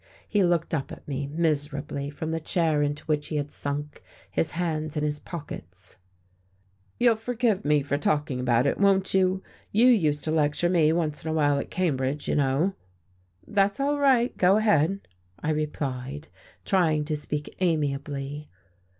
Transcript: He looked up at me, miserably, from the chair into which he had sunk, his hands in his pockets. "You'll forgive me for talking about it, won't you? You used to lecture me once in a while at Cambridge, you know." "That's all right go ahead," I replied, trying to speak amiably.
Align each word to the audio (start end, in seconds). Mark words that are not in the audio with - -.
He 0.27 0.43
looked 0.43 0.73
up 0.73 0.91
at 0.91 1.07
me, 1.07 1.27
miserably, 1.27 2.09
from 2.09 2.31
the 2.31 2.39
chair 2.39 2.81
into 2.81 3.05
which 3.05 3.27
he 3.27 3.35
had 3.35 3.51
sunk, 3.51 4.01
his 4.31 4.49
hands 4.57 4.97
in 4.97 5.03
his 5.03 5.19
pockets. 5.19 5.95
"You'll 6.97 7.15
forgive 7.15 7.63
me 7.63 7.83
for 7.83 7.99
talking 7.99 8.39
about 8.39 8.65
it, 8.65 8.79
won't 8.79 9.13
you? 9.13 9.43
You 9.71 9.85
used 9.89 10.23
to 10.23 10.31
lecture 10.31 10.69
me 10.71 10.91
once 10.91 11.23
in 11.23 11.29
a 11.29 11.33
while 11.35 11.59
at 11.59 11.69
Cambridge, 11.69 12.27
you 12.27 12.33
know." 12.35 12.73
"That's 13.47 13.79
all 13.79 13.99
right 13.99 14.35
go 14.37 14.57
ahead," 14.57 15.01
I 15.43 15.51
replied, 15.51 16.29
trying 16.65 17.05
to 17.05 17.15
speak 17.15 17.55
amiably. 17.59 18.49